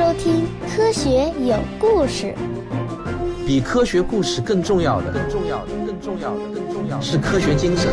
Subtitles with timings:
[0.00, 2.34] 收听《科学有故事》。
[3.46, 7.92] 比科学故事更重要的，更重要的，更重要的，更重要的是科学精神。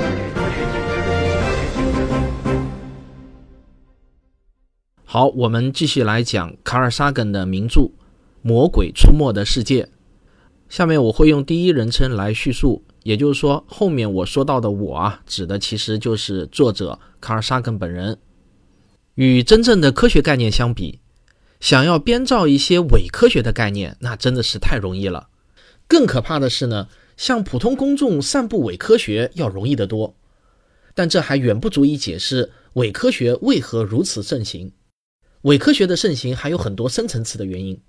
[5.03, 7.81] 好，我们继续来讲卡尔萨根的名著
[8.41, 9.83] 《魔鬼出没的世界》。
[10.69, 18.17] 下面我会用第一人称来叙述，也就是说，后面我说到的“我”啊，指的其实就是作者卡尔萨根本人。
[19.15, 21.01] 与真正的科学概念相比，
[21.59, 25.29] 想要编造一些伪科学的概念，那真的是太容易了。
[25.87, 30.15] 更可怕的是呢，向普通公众散布伪科学要容易得多。
[30.93, 34.71] 但这还远不足以解释伪科学为何如此盛行。
[35.43, 37.79] 伪科学的盛行还有很多深层次的原因。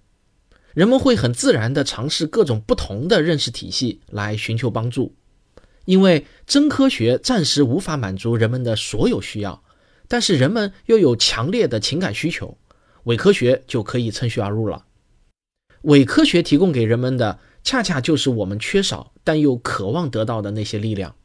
[0.74, 5.14] 人们会很自然地尝试各种不同的认识体系来寻求帮助，
[5.86, 9.64] 因为真科学暂时无法满足人们的所有需要，
[10.06, 12.56] 但是人们又有强烈的情感需求，
[13.08, 14.84] 伪科学就可以趁虚而入了。
[15.82, 21.16] 伪科学提供给人们的，恰恰就是我们缺少但又渴望得到的那些力量。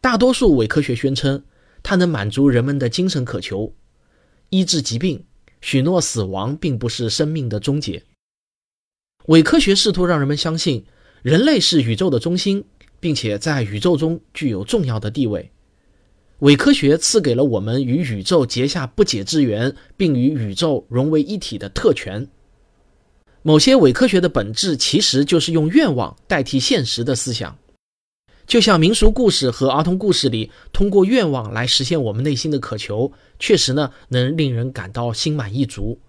[0.00, 1.42] 大多数伪科学宣称，
[1.82, 3.74] 它能满足人们的精神渴求，
[4.50, 5.24] 医治疾病，
[5.60, 8.04] 许诺死亡并不是生命的终结。
[9.26, 10.84] 伪科学试图让人们相信
[11.22, 12.64] 人类是宇宙的中心，
[13.00, 15.50] 并且在宇宙中具有重要的地位。
[16.40, 22.28] 伪科学赐给了我们与宇宙结下不解之缘，并与宇宙融为一体的特权。
[23.42, 27.56] 某些伪科学的本质其实就是用愿望代替现实的思想，
[28.46, 36.00] 就像民俗故事和儿童故事里通过愿望来实现我们内心的渴求，确实呢能令人感到心满意足。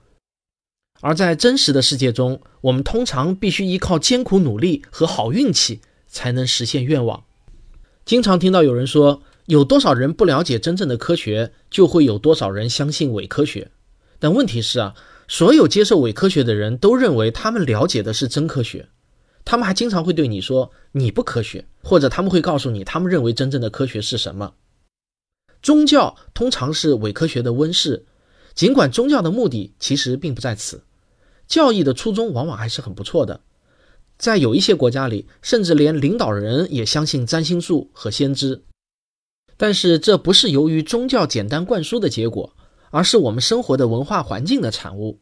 [1.01, 7.25] 而在真实的世界中，我们通常必须依靠艰苦努力和好运气才能实现愿望。
[8.05, 13.71] 经常听到有人说，有多少人不了解真正的科学，就会有多少人相信伪科学。
[14.17, 14.95] 但问题是啊，
[15.27, 18.87] 所有接受伪科学的人都认为他们了解的是真科学。
[19.43, 24.55] 他们还经常会对你说你不科学，或者他们会告诉你他们认为真正的科学是什么。
[25.61, 28.05] 宗教通常是伪科学的温室。
[28.55, 30.83] 尽管宗教的目的其实并不在此，
[31.45, 33.41] 教义的初衷往往还是很不错的。
[34.17, 38.63] 在有一些国家里，甚至连领导人也相信占星术和先知。
[39.57, 42.53] 但是这不是由于宗教简单灌输的结果，
[42.91, 45.19] 而是我们生活的文化环境的产物。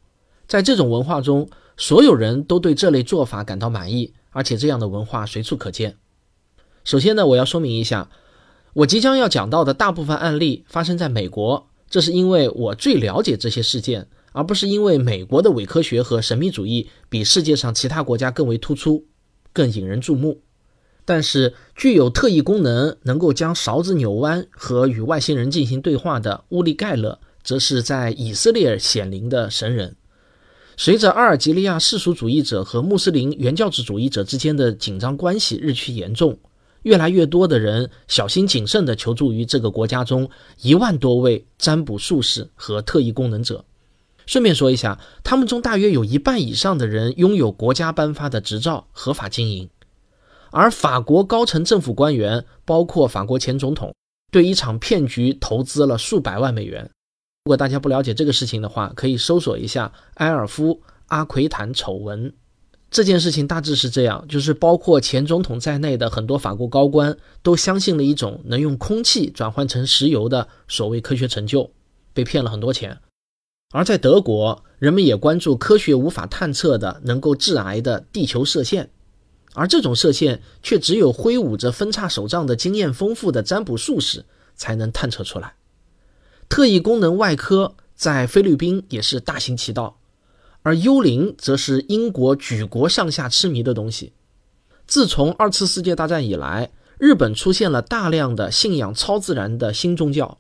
[0.48, 5.98] 在这种文化中，所有人都对这类做法感到满意，而且这样的文化随处可见。
[6.84, 8.10] 首先呢，我要说明一下，
[8.74, 11.68] 我即将要讲到的大部分案例发生在美国。
[11.90, 19.06] 这是因为我最了解这些事件，而不是因为美国的伪科学和神秘主义比世界上其他国家更为突出、
[19.54, 20.42] 更引人注目。
[21.06, 29.96] 但是，具有特异功能，能够将勺子扭弯和与外星人进行对话的乌利盖勒，则是在以色列显灵的神人。
[30.78, 36.40] 随着阿尔及利亚世俗主义者和穆斯林原教旨主义者之间的紧张关系日趋严重。
[36.82, 40.30] 越来越多的人小心谨慎地求助于这个国家中
[40.62, 43.64] 一万多位占卜术士和特异功能者。
[44.26, 49.70] 顺便说一下，他们中大约有一半以上的人拥有国家颁发的执照，合法经营。
[50.54, 53.92] 而法国高层政府官员，包括法国前总统，
[54.32, 56.84] 对一场骗局投资了数百万美元。
[57.46, 62.32] 如果大家不了解这个事情的话，可以搜索一下埃尔夫阿奎坦丑闻。
[62.92, 71.72] 这件事情大致是这样，就是包括前总统在内的很多法国高官都相信了一种能用空气转换成石油的所谓科学成就，
[72.14, 73.00] 被骗了很多钱。
[73.74, 78.92] 而在德国，人们也关注科学无法探测的能够致癌的地球射线，
[79.54, 84.26] 而这种射线却只有挥舞着分叉手杖的经验丰富的占卜术士
[84.56, 85.54] 才能探测出来。
[86.50, 90.00] 特异功能外科在菲律宾也是大行其道。
[90.66, 94.14] 而幽灵则是英国举国上下痴迷的东西。
[94.88, 100.40] 自从二次世界大战以来，日本出现了大量的信仰超自然的新宗教。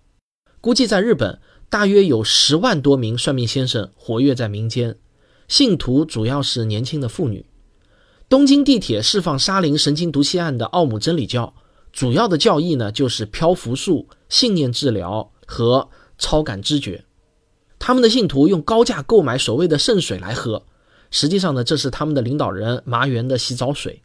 [0.61, 4.95] 估计在日本，大约有十万多名算命先生活跃在民间，
[5.49, 7.45] 信徒主要是年轻的妇女。
[8.33, 11.53] 东京地铁释放沙林神经毒气案的奥姆真理教，
[11.91, 15.87] 主要的教义呢就是漂浮术、信念治疗和
[16.17, 17.05] 超感知觉。
[17.77, 20.65] 他们的信徒用高价购买所谓的圣水来喝，
[21.11, 24.01] 实际上呢，这是他们的领导人麻原的洗澡水。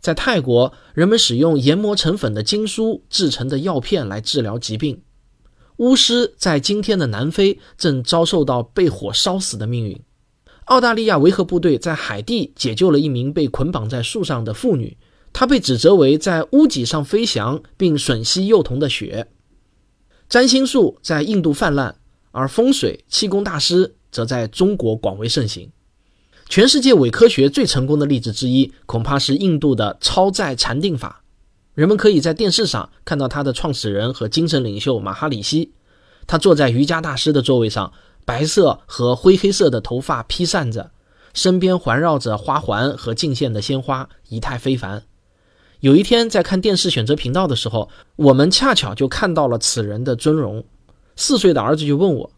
[0.00, 5.02] 在泰国，人们使用研磨成粉的经书制成的药片来治疗疾病。
[5.76, 10.00] 巫师在今天的南非正遭受到被火烧死的命运。
[10.70, 14.96] 澳大利亚维和部队在海地解救了一名被捆绑在树上的妇女，
[15.32, 19.26] 她被指责为在屋脊上飞翔并吮吸幼童的血。
[20.28, 21.96] 占星术在印度泛滥。
[22.32, 25.68] 而风水气功大师则在中国广为盛行。
[26.48, 31.24] 全世界伪科学最成功的例子之一，恐怕是印度的超载禅定法。
[31.74, 35.72] 人们可以在电视上看到它的创始人和精神领袖马哈里希，
[36.28, 37.92] 他坐在瑜伽大师的座位上，
[38.30, 40.92] 白色和灰黑色的头发披散着，
[41.34, 45.02] 身边环绕着花环和镜线的鲜花，仪态非凡。
[45.80, 50.64] 有一天在看电视选择频道的时候，我们恰巧就看到了此人的尊容。
[51.16, 52.30] 四岁的儿子就问我：“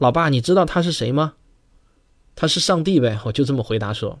[0.00, 1.34] 老爸，你知道他是谁吗？”
[2.34, 4.18] 他是上帝呗，我就这么回答说。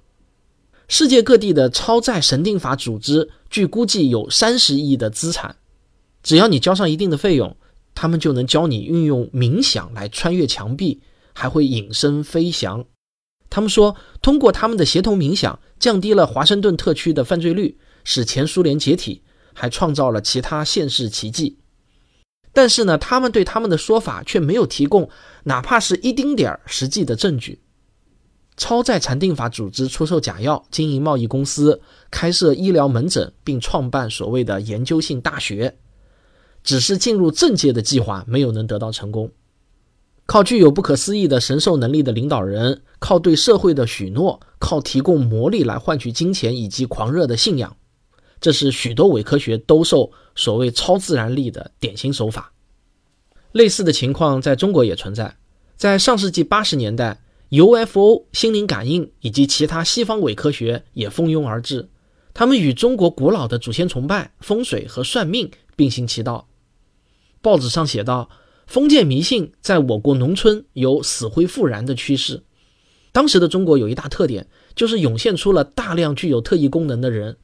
[0.88, 5.56] 世界各地的超载神定法组织，据估计有三十亿的资产。
[6.22, 7.56] 只要你交上一定的费用，
[8.00, 11.00] 他们就能教你运用冥想来穿越墙壁，
[11.32, 12.84] 还会隐身飞翔。
[13.50, 19.22] 他们说，通过他们的协同冥想，降低了华盛顿特区的犯罪率，使前苏联解体，
[19.52, 21.58] 还创造了其他现世奇迹。
[22.52, 25.10] 但是呢，他们对他们的说法却没有提供
[25.42, 27.60] 哪怕是一丁点儿实际的证据。
[28.56, 31.80] 超载禅定法组织出售假药，经营贸易公司，
[32.12, 35.76] 开设医疗门诊，并创办所谓的研究性大学。
[36.62, 39.30] 只是进入政界的计划没有能得到成功。
[40.26, 47.76] 靠具有不可思议的神兽能力的领导人，靠对社会的许诺，靠提供魔力来换取金钱以及狂热的信仰，
[48.40, 52.52] 这是许多伪科学兜售所谓超自然力的典型手法。
[53.52, 55.36] 类似的情况在中国也存在，
[55.76, 57.20] 在上世纪八十年代。
[57.50, 61.88] UFO、心灵感应以及其他西方伪科学也蜂拥而至，
[62.34, 66.48] 他们与中国古老的祖先崇拜、风水和算命并行其道。
[67.40, 68.28] 报纸上写道，
[68.66, 72.42] 封建迷信在我国农村有死灰复燃的趋势。
[73.12, 77.36] 当时的中国有一大特点，就是涌现出了大量具有特异功能的人。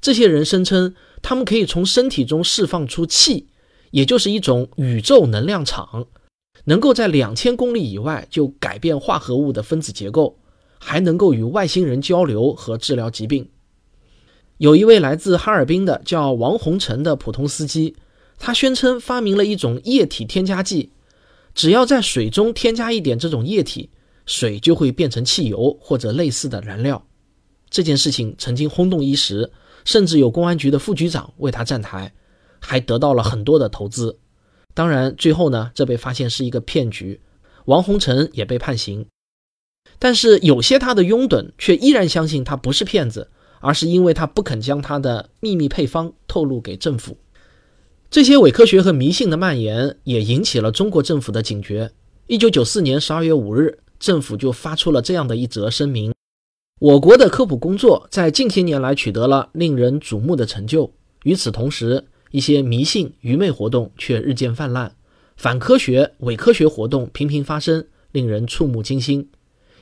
[0.00, 3.46] 这些人声称，他们可以从身体中释放出气，
[3.92, 6.08] 也就是一种宇宙能量场。
[6.64, 10.40] 能够在两千公里以外就改变化合物的分子结构，
[10.80, 13.48] 还能够与外星人交流和治疗疾病。
[14.58, 17.94] 有一位来自哈尔滨的叫王洪成的普通司机，
[18.38, 20.90] 他宣称发明了一种液体添加剂，
[21.54, 23.90] 只要在水中添加一点这种液体，
[24.24, 27.06] 水就会变成汽油或者类似的燃料。
[27.68, 29.50] 这件事情曾经轰动一时，
[29.84, 32.14] 甚至有公安局的副局长为他站台，
[32.60, 34.18] 还得到了很多的投资。
[34.72, 37.20] 当然，最后呢，这被发现是一个骗局，
[37.66, 39.06] 王洪成也被判刑。
[39.98, 43.30] 但是有些他的拥趸却依然相信他不是骗子，
[43.60, 47.16] 而是因为他不肯将他的秘密配方透露给政府。
[48.10, 51.90] 这些伪科学和迷信的蔓延也引起了中国政府的警觉。
[52.28, 56.12] 一九九四年十二月五日，政府就发出了这样的一则声明：
[56.80, 60.92] 我国的科普工作在近些年来取得了令人瞩目的成就。
[61.24, 64.92] 与此同时，一些迷信、愚昧活动却日渐泛滥，
[65.36, 69.28] 反科学、伪科学活动频频发生，令人触目惊心。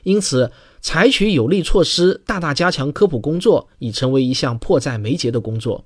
[0.03, 0.51] 因此，
[0.85, 5.83] 采取有力措施，大大加强科普工作，已成为一项迫在眉睫的工作。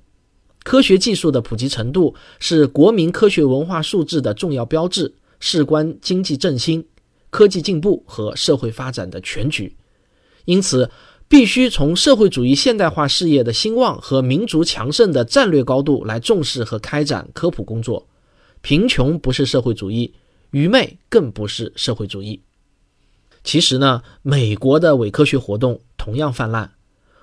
[0.62, 6.84] 科学技术的普及程度是国民科学文化素质的重要标志，事关经济振兴、
[7.30, 9.74] 科技进步和社会发展的全局。
[10.44, 10.90] 因此，
[11.28, 18.06] 必须从社会主义现代化事业的兴旺和民族强盛的战略高度来重视和开展科普工作。
[18.60, 20.12] 贫穷不是社会主义，
[20.50, 22.42] 愚昧更不是社会主义。
[23.42, 26.72] 其实呢，美国的伪科学活动同样泛滥，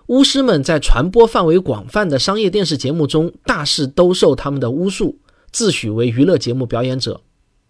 [0.07, 5.19] 巫师们在传播范围广泛的商业电视节目中大肆兜售他们的巫术，
[5.51, 7.21] 自诩为娱乐节目表演者。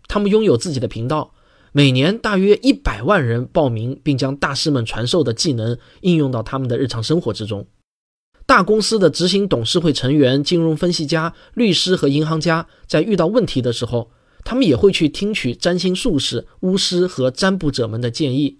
[0.08, 1.34] 他们拥有自己的频道。
[1.74, 7.68] 每年大约一百万人报名，并将大师们传授的技能应用到他们的日常生活之中。
[8.48, 14.10] 大公司的执行董事会成员、金融分析家、律师和银行家在遇到问题的时候，
[14.48, 18.60] 他们也会去听取占星术士、巫师和占卜者们的建议。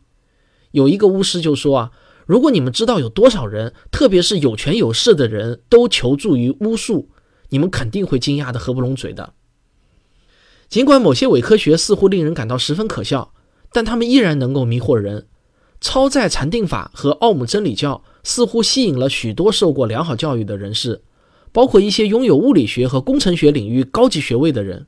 [0.72, 1.92] 有一个巫师就说：“啊，
[2.26, 7.08] 如果你们知道有多少人，特别是有权有势的人都求助于巫术，
[7.52, 9.32] 你们肯定会惊讶的合不拢嘴的。”
[10.68, 13.32] 尽管某些伪科学似乎令人感到十分可笑，
[13.72, 15.28] 但他们依然能够迷惑人。
[15.80, 21.02] 超载禅定法和奥姆真理教似乎吸引了许多受过良好教育的人士，
[21.54, 24.88] 包括一些拥有物理学和工程学领域高级学位的人。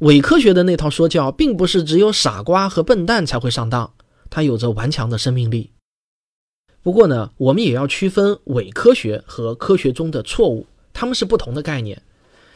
[0.00, 3.92] 伪科学的那套说教，并不是只有傻瓜和笨蛋才会上当，
[4.30, 5.72] 它有着顽强的生命力。
[6.82, 12.02] 不过呢，我们也要区分伪科学和科学中的错误，它们是不同的概念。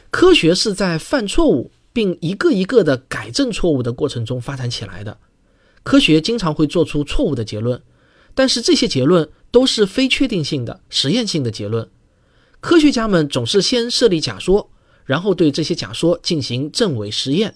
[0.09, 1.71] 科学是在犯错误。
[1.93, 5.17] 并一个一个的改正错误的过程中发展起来的。
[5.83, 7.81] 科学经常会做出错误的结论，
[8.33, 11.89] 但是这些结论都是非确定性的实验性的结论。
[12.61, 14.69] 科学家们总是先设立假说，
[15.05, 17.55] 然后对这些假说进行证伪实验。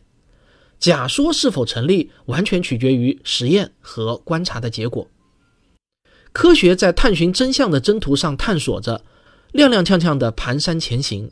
[0.79, 5.07] 假说是否成立，完全取决于实验和观察的结果。
[6.31, 9.03] 科学在探寻真相的征途上探索着，
[9.53, 11.31] 踉踉跄跄地蹒跚前行。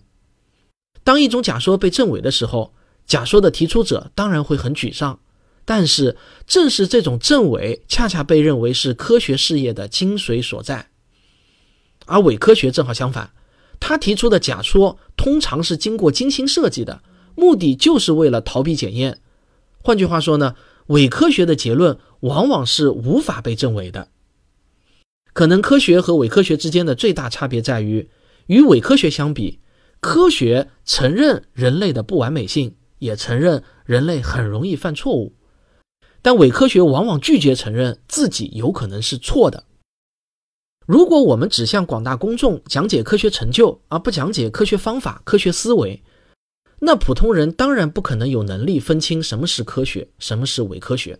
[1.04, 2.74] 当一种假说被证伪的时候，
[3.06, 5.20] 假说的提出者当然会很沮丧。
[5.66, 10.90] 但是，正是这种证伪，恰恰被认为是科学事业的精髓所在。
[12.06, 13.32] 而伪科学正好相反，
[13.86, 17.04] 他提出的假说通常是经过精心设计的，
[17.36, 19.20] 目的就是为了逃避检验。
[19.84, 20.56] 换句话说呢，
[20.88, 24.08] 伪科学的结论往往是无法被证伪的。
[25.34, 28.10] 可能科学和伪科学之间的最大差别在于，
[28.48, 29.60] 与伪科学相比，
[30.00, 35.34] 科学承认人类的不完美性，也承认人类很容易犯错误。
[36.22, 39.66] 但伪科学往往拒绝承认自己有可能是错的。
[40.86, 46.04] 如果我们只向广大公众讲解科学成就，而不讲解科学方法、科学思维，
[46.80, 51.20] 那普通人当然不可能有能力分清什么是科学，什么是伪科学。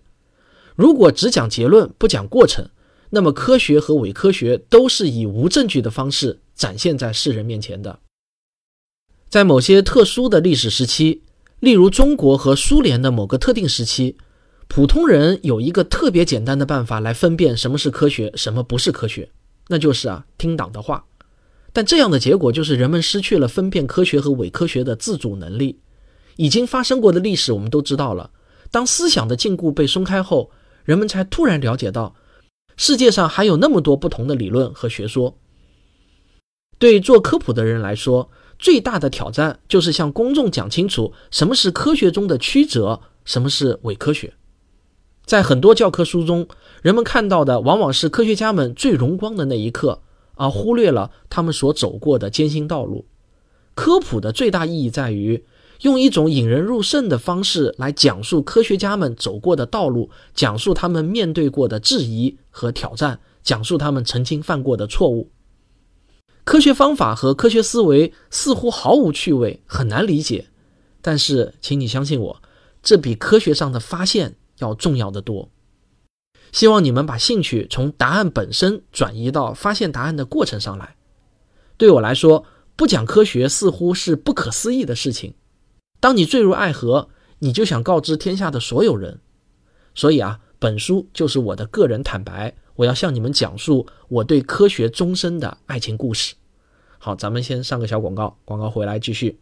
[0.76, 2.70] 如果只讲结论，不讲过程，
[3.12, 8.00] 那么科学和伪科学都是以无证据的方式展现在世人面前的。
[9.30, 11.24] 在某些特殊的历史时期，
[11.60, 14.18] 例如中国和苏联的某个特定时期。
[14.70, 19.30] 普通人有一个特别简单的办法来分辨什么是科学，什么不是科学，
[19.68, 21.06] 那就是啊听党的话。
[21.72, 25.80] 但这样的结果就是人们失去了分辨科学和伪科学的自主能力。
[26.36, 28.32] 已经发生过的历史我们都知道了。
[28.72, 30.50] 当思想的禁锢被松开后，
[30.84, 32.16] 人们才突然了解到，
[32.76, 35.38] 世界上还有那么多不同的理论和学说。
[36.80, 44.34] 对做科普的人来说，最大的挑战就是向公众讲清楚什么是科学中的曲折，什么是伪科学。
[45.26, 46.48] 在很多教科书中，
[46.82, 50.02] 人们看到的往往是科学家们最荣光的那一刻，
[50.36, 53.06] 而忽略了他们所走过的艰辛道路。
[53.74, 55.46] 科普的最大意义在于
[55.82, 65.32] 用一种引人入胜的方式来讲述科学家们走过的道路，讲述他们面对过的质疑和挑战，讲述他们曾经犯过的错误。
[66.44, 70.48] 科学方法和科学思维似乎毫无趣味，很难理解。
[71.02, 72.42] 但是，请你相信我，
[72.82, 74.36] 这比科学上的发现。
[74.64, 75.50] 要重要的多。
[76.52, 80.96] 希望你们把兴趣从答案本身转移到发现答案的过程上来。
[81.78, 85.34] 对我来说，不讲科学似乎是不可思议的事情。
[86.00, 89.20] 当你坠入爱河，你就想告知天下的所有人。
[89.96, 96.36] 所以啊，本书就是我的个人坦白，我要向你们讲述我对科学终身的爱情故事。
[97.00, 99.40] 好，咱们先上个小广告，广告回来继续。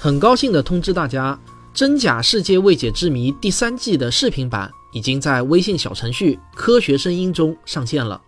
[0.00, 1.36] 很高兴的通知大家，
[1.74, 8.20] 《真假世界未解之谜》第三季的视频版已经在微信小程序“科学声音”中上线了。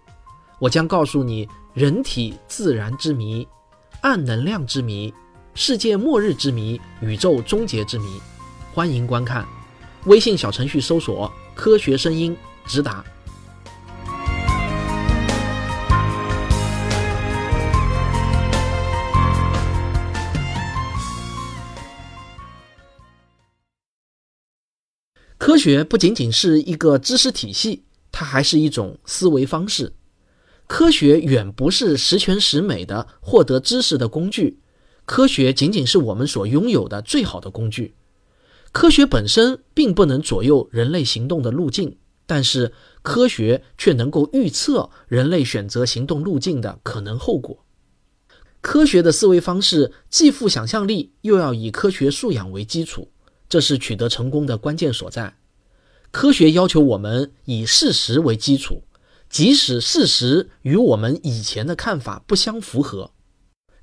[0.59, 3.47] 我将告诉你人体自然之谜、
[4.01, 5.15] 暗能量之谜、
[5.55, 8.21] 世界末日之谜、宇宙终结之谜。
[8.75, 9.47] 欢迎观看，
[10.07, 12.37] 微信小程序搜索“科学声音”，
[12.67, 13.05] 直达。
[25.41, 27.83] 科学不仅仅是一个知识体系，
[28.13, 29.95] 它还是一种思维方式。
[30.67, 34.59] 科学远不是十全十美的获得知识的工具，
[35.07, 37.95] 科学仅仅是我们所拥有的最好的工具。
[38.71, 47.65] 科学本身并不能左右人类行动的路径，但是科学却能够预测人类选择行动路径的可能后果。
[48.61, 53.11] 科学的思维方式既富想象力，又要以科学素养为基础。
[53.51, 55.37] 这是取得成功的关键所在。
[56.13, 58.83] 科学要求我们以事实为基础，
[59.29, 63.13] 即使事实与我们以前的看法不相符合。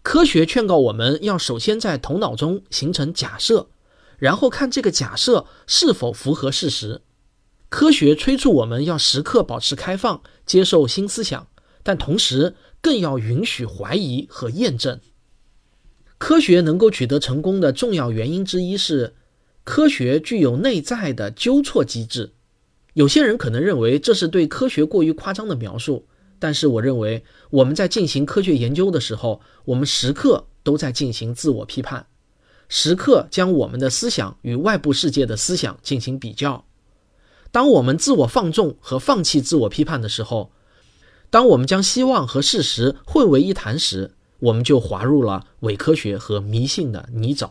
[0.02, 3.70] 科学劝告我们要首先在头脑中形成假设，
[4.18, 7.02] 然后看这个假设是否符合事实。
[7.70, 11.48] 科学催促我们要时刻保持开放，接受新思想，
[11.84, 15.02] 但同时更要允许怀疑和验证。
[16.18, 19.16] 科学能够取得成功的重要原因之一是。
[19.68, 22.32] 科学具有内在的纠错机制，
[22.94, 26.08] 有些人可能认为这是对科学过于夸张的描述，
[26.40, 32.08] 但是我认为我们在进行科学研究的时候，我们时刻都在进行自我批判，
[32.70, 36.64] 时刻将我们的思想与外部世界的思想进行比较。
[37.52, 40.54] 当我们自我放纵和放弃自我批判的时候，
[41.30, 47.50] 当我们将希望和事实混为一谈时，我们就滑入了伪科学和迷信的泥沼。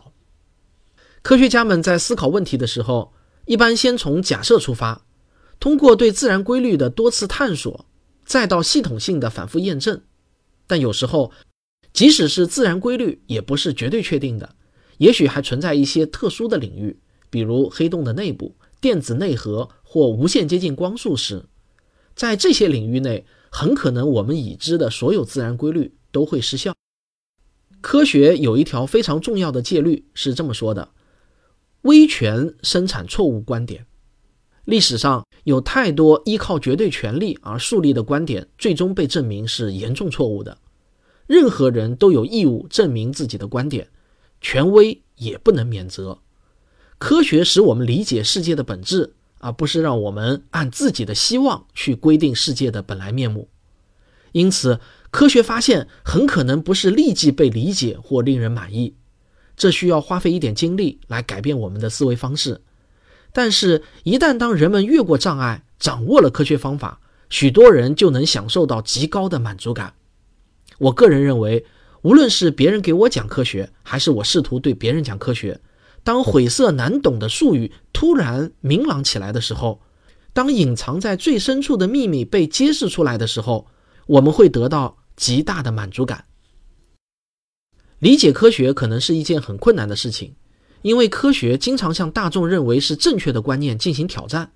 [1.27, 3.11] 科学家们在思考问题的时候，
[3.47, 5.05] 一般先从假设出发，
[5.59, 7.85] 通过对自然规律的多次探索，
[8.23, 10.03] 再到系统性的反复验证。
[10.67, 11.33] 但有时候，
[11.91, 14.55] 即使是自然规律，也不是绝对确定的，
[14.99, 16.97] 也许还存在一些特殊的领域，
[17.29, 21.43] 比如黑洞的内部、电子内核或无限接近光速时，
[22.15, 26.73] 在这些领域内，很可能我们已知的所有自然规律都会失效。
[27.81, 30.91] 科学有一条非常重要的戒律是这么说的：
[31.87, 33.85] 威权生产错误观点。
[34.65, 40.57] 历史上有太多依靠绝对权力而树立的观点，最终被证明是严重错误的。
[41.27, 43.87] 任何人都有义务证明自己的观点，
[44.41, 46.19] 权威也不能免责。
[46.97, 53.47] 科学使我们理解世界的本质，而不是让我们按自己的希望去规定世界的本来面目。
[54.33, 58.93] 因此，科学发现很可能不是立即被理解或令人满意，
[59.57, 62.61] 这需要花费一点精力来改变我们的思维方式。
[63.33, 69.93] 但是，一旦当人们越过障碍，掌握了科学方法，许多人就能享受到极高的满足感。
[70.77, 71.65] 我个人认为，
[72.03, 75.59] 无论是别人给我讲科学，还是我试图对别人讲科学，
[76.03, 79.81] 当晦涩难懂的术语突然明朗起来的时候，
[80.33, 83.67] 当隐藏在最深处的秘密被揭示出来的时候，
[84.05, 86.25] 我们会得到极大的满足感。
[87.99, 90.35] 理解科学可能是一件很困难的事情，
[90.83, 94.51] 因为科学经常向大众认为是正确的观念进行挑战。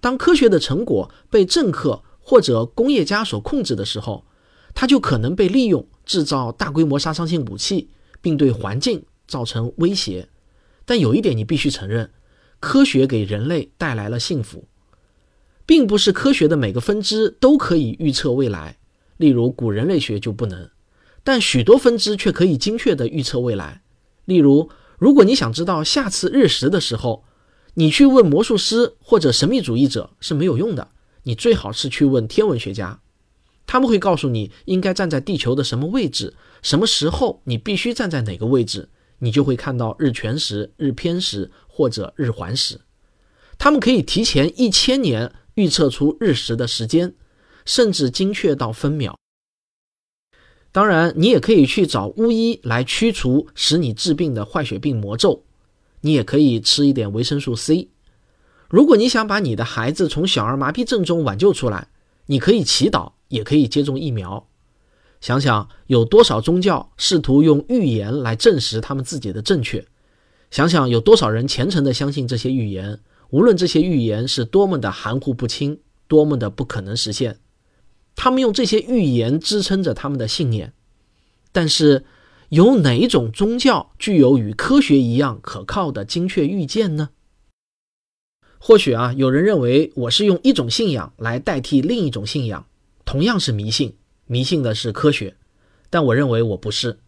[0.00, 4.26] 当科学的成果被政客或者工业家所控制的时候，
[4.74, 7.88] 它就可能被利用制造大规模杀伤性武器，
[8.20, 10.28] 并对环境造成威胁。
[10.84, 12.10] 但有一点你必须承认，
[12.60, 14.68] 科学给人类带来了幸福。
[15.64, 18.78] 并不是科学的每个分支都可以预测未来，
[19.16, 20.70] 例如古人类学就不能。
[21.26, 23.82] 但许多分支却可以精确地预测未来。
[24.26, 27.24] 例如，如果你想知道下次日食的时候，
[27.74, 30.92] 你去问魔术师或者神秘主义者是没有用的，
[31.24, 33.00] 你最好是去问天文学家。
[33.66, 42.82] 他们会告诉你应该站在地球的什么位置，什么时候你必须站在哪个位置，你就会看到日全食、日偏食或者日环食。
[43.58, 47.16] 他们可以提前一千年预测出日食的时间，
[47.64, 49.18] 甚至精确到分秒。
[50.76, 55.42] 当然，你也可以去找巫医来驱除使你治病的坏血病魔咒。
[56.02, 57.88] 你也可以吃一点维生素 C。
[58.68, 61.88] 如果你想把你的孩子从小儿麻痹症中挽救出来，
[62.26, 63.12] 你可以祈祷。
[63.28, 64.46] 也可以接种疫苗。
[65.22, 69.82] 想想有多少宗教试图用预言来证实他们自己的正确？
[70.50, 77.38] 想想有多少人虔诚地相信这些预言，无论这些预言是多么的含糊不清，多么的不可能实现，
[78.16, 80.72] 他们用这些预言支撑着他们的信念。
[81.52, 82.04] 但是，
[82.48, 87.10] 有哪一种宗教具有与科学一样可靠的精确预见呢？
[88.58, 92.66] 或许啊，有人认为我是用一种信仰来代替另一种信仰。
[93.04, 95.36] 同样是迷信，迷信的是科学，
[95.88, 96.98] 但我认为我不是。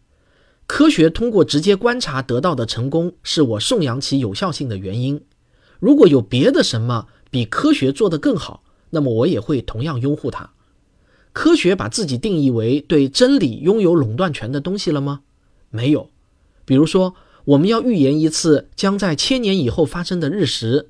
[0.65, 5.21] 科学通过直接观察得到的成功，是我颂扬其有效性的原因。
[5.79, 10.53] 如果有别的什么比科学做得更好，那么我也会同样拥护它。
[11.31, 15.21] 科学把自己定义为对真理拥有垄断权的东西了吗？
[15.69, 16.09] 没有。
[16.65, 17.15] 比如说，
[17.45, 20.89] 我们要预言一次将在千年以后发生的日食，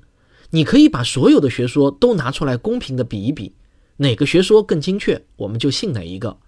[0.50, 3.52] 你可以把所有的学说都拿出来公平的比一比。
[3.98, 6.38] 哪个学说更精确，我们就信哪一个。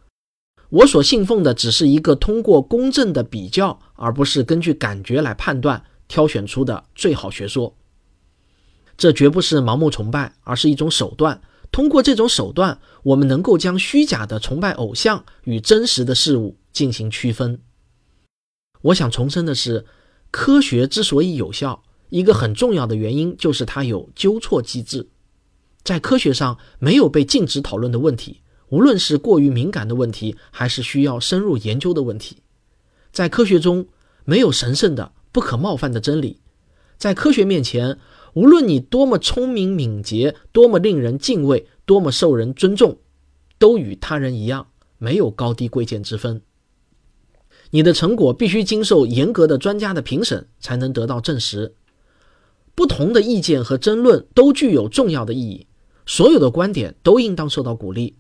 [0.71, 7.75] 我所信奉的只是一个通过公正的比较，而不是根据感觉来判断挑选出的最好学说。
[8.97, 11.41] 这绝不是盲目崇拜，而是一种手段。
[11.73, 17.61] 通过这种手段，我们能够将虚假的崇拜偶像与真实的事物进行区分。
[18.83, 19.87] 我想重申的是，
[20.31, 25.09] 科学之所以有效，一个很重要的原因就是它有纠错机制。
[25.83, 32.37] 在科学上没有被禁止讨论的问题，无论是过于敏感的问题，还是需要深入研究的问题。
[33.11, 33.87] 在科学中
[34.25, 36.39] 没有神圣的、不可冒犯的真理。
[36.99, 37.99] 在科学面前，
[38.35, 42.99] 无论你多么聪明敏捷，多么令人敬畏，多么受人尊重，
[43.59, 44.69] 都与他人一样，
[44.99, 46.41] 没有高低贵贱之分。
[47.71, 51.75] 你的成果必须经受严格的专家的评审，才能得到证实。
[52.75, 55.67] 不同的意见和争论都具有重要的意义。
[56.05, 58.17] 所有的观点都应当受到鼓励。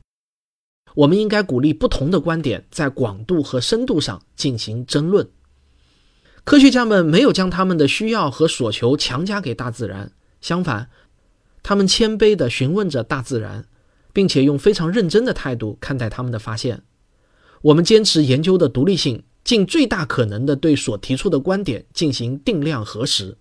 [0.94, 5.28] 我们应该鼓励不同的观点在广度和深度上进行争论。
[6.44, 10.90] 科学家们没有将他们的需要和所求强加给大自然，相反，
[11.62, 13.66] 他们谦卑地询问着大自然，
[14.12, 16.82] 并且用非常认真的态度看待他们的发现。
[17.62, 23.38] 我们坚持研究的独立性，尽最大可能地对所提出的观点进行定量核实。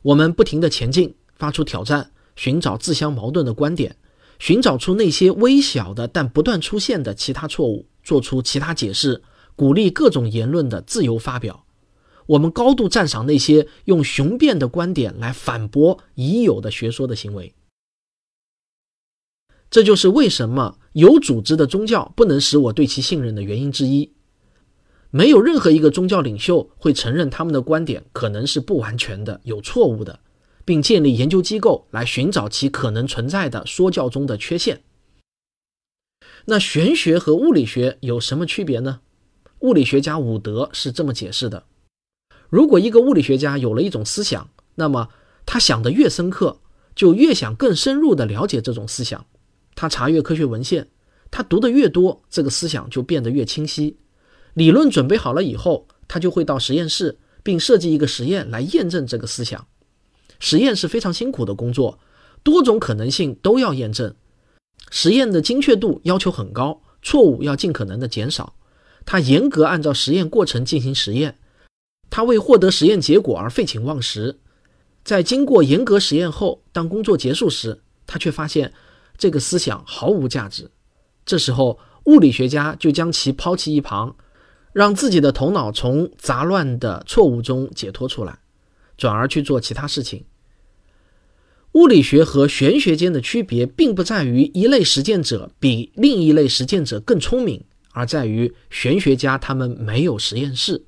[0.00, 2.10] 我们不停地前进，发出挑战。
[2.36, 3.96] 寻找自相矛盾的观点，
[4.40, 9.22] 寻找出那些微小的但不断出现的其他错误，做出其他解释，
[9.56, 11.64] 鼓励各种言论的自由发表。
[12.26, 17.54] 我们高度赞赏那些用雄辩的观点来反驳已有的学说的行为。
[19.70, 24.12] 这就是为什么有组织的宗教不能使我对其信任的原因之一。
[25.10, 30.20] 没有任何一个宗教领袖会承认他们的观点可能是不完全的、有错误的，
[30.64, 34.82] 并建立研究机构来寻找其可能存在的说教中的缺陷。
[36.46, 39.00] 那玄学和物理学有什么区别呢？
[39.64, 41.64] 物理学家伍德是这么解释的。
[42.50, 45.08] 如果一个物理学家有了一种思想，那么
[45.46, 46.58] 他想得越深刻，
[46.94, 49.24] 就越想更深入地了解这种思想。
[49.74, 50.88] 他查阅科学文献，
[51.30, 53.96] 他读得越多，这个思想就变得越清晰。
[54.52, 59.66] 理论准备好了以后，他就会到实验室，并设计一个实验来验证这个思想。
[60.38, 61.98] 实验是非常辛苦的工作，
[62.42, 64.14] 多种可能性都要验证。
[64.90, 68.54] 实验的精确度要求很高，错误要尽可能的减少。
[69.06, 71.36] 他严格按照实验过程进行实验。
[72.10, 74.38] 他为获得实验结果而废寝忘食，
[75.04, 78.72] 在经过严格实验后，当工作结束时，他却发现
[79.18, 80.70] 这个思想毫无价值。
[81.26, 84.14] 这时候，物理学家就将其抛弃一旁，
[84.72, 88.38] 让自己的头脑从杂乱的错误中解脱出来，
[88.96, 90.24] 转而去做其他事情。
[91.72, 100.84] 物理学和玄学间的区别，并不在于一类实践者比另一类实践者更聪明，而在于玄学家他们没有实验室。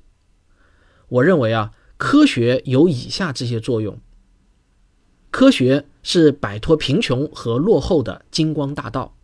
[1.09, 3.99] 我认为啊，科学有以下这些作用。
[5.31, 9.15] 科学是摆脱贫穷和落后的金光大道。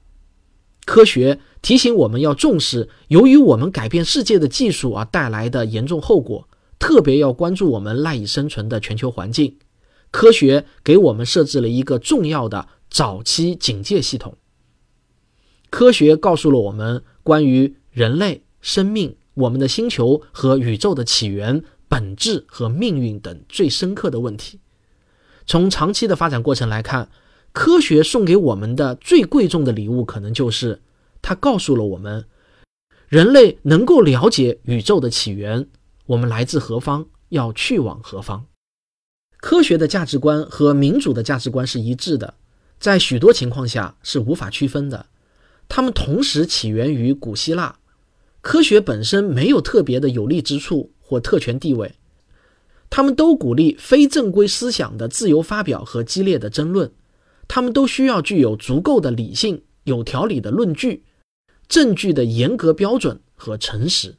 [0.85, 9.57] 科学提醒我们要重视由于我们改变世界的技术而带来的严重后果，特别要关注我们赖以生存的全球环境。
[10.11, 14.37] 科学给我们设置了一个重要的早期警戒系统。
[15.69, 21.63] 科学告诉了我们关于人类生命、我们的星球和宇宙的起源。
[21.89, 24.59] 本质和命运等最深刻的问题。
[25.45, 27.07] 从长期的发展过程来看，
[27.51, 30.81] 科学送给我们的最贵重的礼物，可能就是
[31.21, 32.25] 它告诉了我们，
[33.07, 35.67] 人类能够了解宇宙的起源，
[36.07, 38.47] 我们来自何方，要去往何方。
[39.38, 42.33] 科学的价值观和民主的价值观是一致的，
[42.79, 45.05] 在许多情况下是无法区分的。
[45.75, 47.79] 它们同时起源于古希腊。
[48.41, 50.91] 科学本身没有特别的有利之处。
[51.05, 51.95] 或特权地位，
[52.89, 56.91] 他们都鼓励非正规思想的自由发表和激烈的争论。
[57.47, 61.03] 他们都需要具有足够的理性、有条理的论据、
[61.67, 64.15] 证据的严格标准和诚实。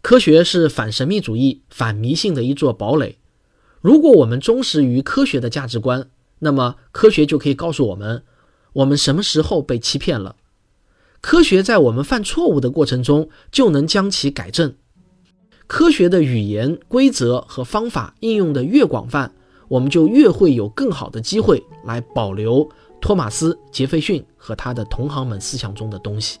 [0.00, 3.18] 科学是反神秘主义、反迷信的一座堡垒。
[3.82, 8.22] 如果我们忠实于科学的价值观，那么科学就可以告诉我们，
[8.72, 10.36] 我们什么时候被欺骗了。
[11.20, 14.74] 科学在我们犯错误的过程中，就能将其改正。
[15.66, 19.32] 科学的语言、规则和方法应用的越广泛，
[19.68, 22.68] 我们就越会有更好的机会来保留
[23.00, 26.38] 托马斯·杰斐逊和他的同行们思想中的东西。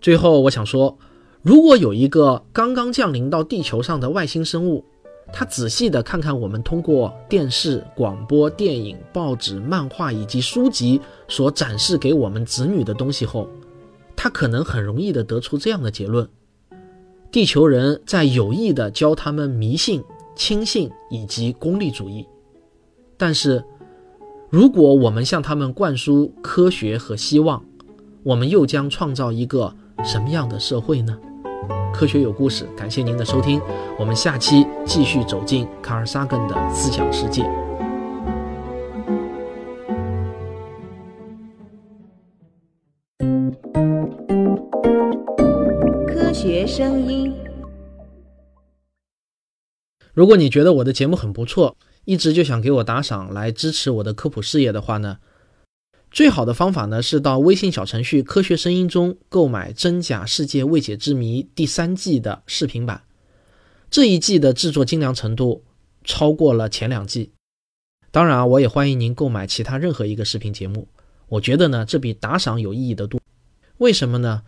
[0.00, 0.98] 最后，我想说，
[1.42, 4.84] 如果有一个刚刚降临到地球上的外星生物，
[5.32, 13.48] 他仔细地看看我们通过电视、广播电影、报纸、漫画以及书籍所展示给我们子女的东西后，
[14.14, 16.28] 他可能很容易地得出这样的结论。
[17.32, 20.04] 地球人在有意地教他们迷信、
[20.36, 22.24] 轻信以及功利主义，
[23.16, 23.64] 但是，
[24.50, 27.64] 如果我们向他们灌输科学和希望，
[28.22, 31.18] 我们又将创造一个什么样的社会呢？
[31.94, 33.60] 科学有故事，感谢您的收听，
[33.96, 37.44] 我们下期继续走进卡尔萨根的思想世界。
[46.08, 47.32] 科学声音。
[50.12, 55.18] 如果你觉得我的节目很不错，一直就想给我打赏来支持我的科普事业的话呢，
[56.14, 63.02] 最好的方法呢是到微信小程序“科学声音”中购买《真假世界未解之谜》第三季的视频版。
[63.90, 65.64] 这一季的制作精良程度
[66.04, 67.32] 超过了前两季。
[68.12, 70.86] 当然，我也欢迎您购买其他任何一个视频节目。
[71.26, 73.20] 我觉得呢，这比打赏有意义的多。
[73.78, 74.42] 为什么呢？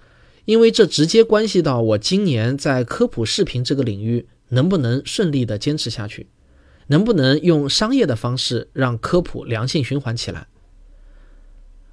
[0.44, 6.28] 因为这直接关系到我今年在科普视频这个领域能不能顺利的坚持下去，
[6.86, 10.46] 能不能用商业的方式让科普良性循环起来。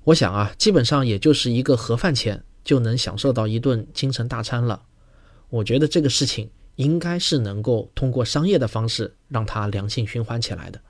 [0.06, 4.84] 我想啊，基本上也就是一个盒饭钱就能享受到一顿京城大餐了。
[5.50, 10.82] 我觉得这个事情应该是能够通过商业的方式让它良性循环起来的。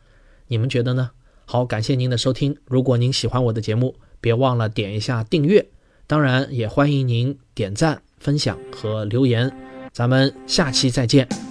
[0.47, 1.11] 你们觉得呢？
[1.45, 2.57] 好，感谢您的收听。
[2.65, 5.67] 如果您喜欢我的节目，别忘了点一下订阅。
[6.07, 9.51] 当然，也欢迎您点赞、分享和留言。
[9.91, 11.42] 咱们下期再见。